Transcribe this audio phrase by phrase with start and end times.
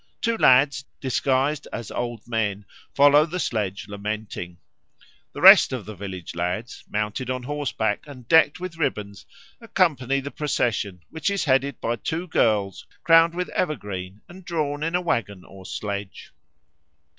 [0.19, 2.65] Two lads disguised as old men
[2.95, 4.57] follow the sledge lamenting.
[5.31, 9.27] The rest of the village lads, mounted on horseback and decked with ribbons,
[9.61, 14.95] accompany the procession, which is headed by two girls crowned with evergreen and drawn in
[14.95, 16.31] a waggon or sledge.